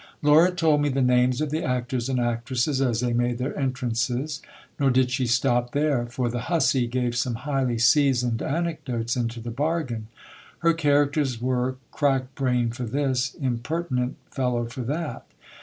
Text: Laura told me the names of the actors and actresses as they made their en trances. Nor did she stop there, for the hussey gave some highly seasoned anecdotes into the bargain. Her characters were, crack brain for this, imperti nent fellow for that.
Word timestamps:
Laura 0.23 0.49
told 0.49 0.81
me 0.81 0.89
the 0.89 0.99
names 0.99 1.41
of 1.41 1.51
the 1.51 1.63
actors 1.63 2.09
and 2.09 2.19
actresses 2.19 2.81
as 2.81 3.01
they 3.01 3.13
made 3.13 3.37
their 3.37 3.55
en 3.55 3.71
trances. 3.71 4.41
Nor 4.79 4.89
did 4.89 5.11
she 5.11 5.27
stop 5.27 5.73
there, 5.73 6.07
for 6.07 6.27
the 6.27 6.39
hussey 6.49 6.87
gave 6.87 7.15
some 7.15 7.35
highly 7.45 7.77
seasoned 7.77 8.41
anecdotes 8.41 9.15
into 9.15 9.39
the 9.39 9.51
bargain. 9.51 10.07
Her 10.63 10.73
characters 10.73 11.39
were, 11.39 11.75
crack 11.91 12.33
brain 12.33 12.71
for 12.71 12.85
this, 12.85 13.35
imperti 13.39 13.91
nent 13.91 14.13
fellow 14.31 14.65
for 14.65 14.81
that. 14.81 15.27